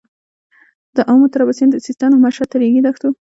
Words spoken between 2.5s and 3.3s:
تر رېګي دښتو.